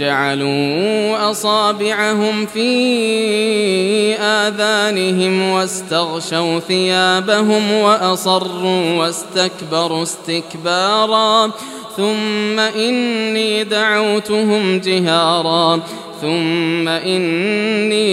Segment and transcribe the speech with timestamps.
[0.00, 2.70] جعلوا أصابعهم في
[4.14, 11.50] آذانهم واستغشوا ثيابهم وأصروا واستكبروا استكبارا
[11.96, 15.80] ثم إني دعوتهم جهارا
[16.20, 18.10] ثم إني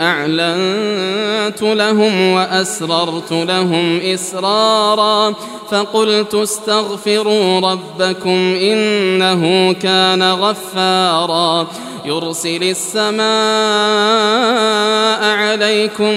[0.00, 5.34] أعلنت لهم وأسررت لهم إسرارا
[5.70, 11.66] فقلت استغفروا ربكم إنه كان غفارا
[12.06, 13.26] يرسل السماء
[15.24, 16.12] عليكم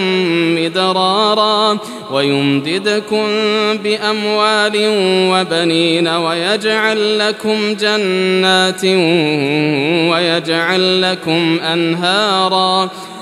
[0.56, 1.78] مدرارا
[2.12, 3.28] ويمددكم
[3.84, 4.74] بأموال
[5.32, 8.86] وبنين ويجعل لكم جنات
[10.12, 12.90] ويجعل لكم أنهارا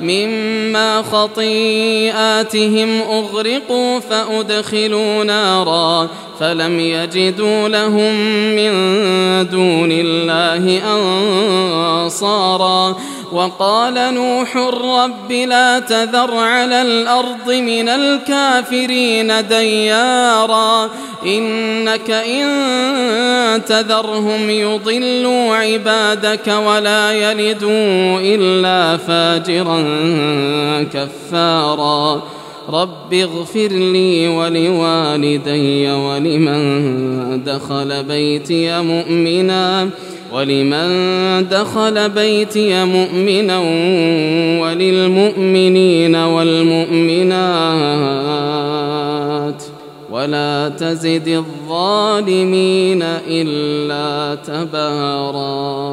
[0.00, 6.08] مما خطيئاتهم أغرقوا فأدخلوا نارا
[6.40, 8.14] فلم يجدوا لهم
[8.56, 8.70] من
[9.50, 10.80] دون الله
[12.04, 12.96] أنصارا
[13.32, 20.90] وقال نوح رب لا تذر على الأرض من الكافرين ديارا
[21.26, 29.84] إنك إن تذرهم يضلوا عبادك ولا يلدوا إلا فاجرا
[30.92, 32.22] كفارا
[32.70, 39.90] رب اغفر لي ولوالدي ولمن دخل بيتي مؤمنا
[40.32, 43.58] ولمن دخل بيتي مؤمنا
[44.62, 47.38] وللمؤمنين والمؤمنات
[50.10, 55.88] ولا تزد الظالمين إلا تباراً